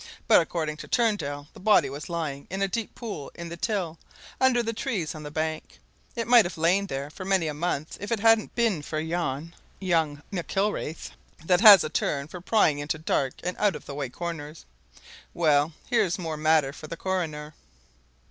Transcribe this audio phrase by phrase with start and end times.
[0.27, 3.99] "But according to Turndale, the body was lying in a deep pool in the Till,
[4.39, 5.77] under the trees on the bank
[6.15, 9.53] it might have lain there for many a month if it hadn't been for yon
[9.79, 11.11] young McIlwraith
[11.45, 14.65] that has a turn for prying into dark and out of the way corners.
[15.35, 17.53] Well, here's more matter for the coroner."